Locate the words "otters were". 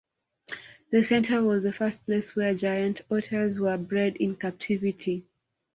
3.11-3.77